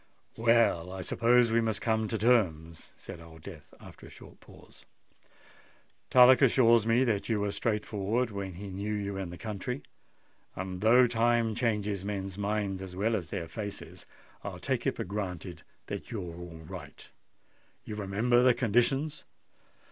"Well, 0.35 0.91
I 0.91 1.01
suppose 1.01 1.51
we 1.51 1.61
must 1.61 1.79
come 1.79 2.07
to 2.07 2.17
terms," 2.17 2.91
said 2.97 3.21
Old 3.21 3.43
Death 3.43 3.71
after 3.79 4.07
a 4.07 4.09
short 4.09 4.39
pause. 4.39 4.83
"Tullock 6.09 6.41
assures 6.41 6.87
me 6.87 7.03
that 7.03 7.29
you 7.29 7.39
were 7.39 7.51
straight 7.51 7.85
forward 7.85 8.31
when 8.31 8.55
he 8.55 8.71
knew 8.71 8.95
you 8.95 9.15
in 9.17 9.29
the 9.29 9.37
country, 9.37 9.83
and 10.55 10.81
though 10.81 11.05
time 11.05 11.53
changes 11.53 12.03
men's 12.03 12.35
minds 12.35 12.81
as 12.81 12.95
well 12.95 13.15
as 13.15 13.27
their 13.27 13.47
faces, 13.47 14.07
I'll 14.43 14.57
take 14.59 14.87
it 14.87 14.95
for 14.95 15.03
granted 15.03 15.61
that 15.85 16.09
you're 16.09 16.33
all 16.35 16.61
right. 16.67 17.07
You 17.83 17.93
remember 17.93 18.41
the 18.41 18.55
conditions?" 18.55 19.23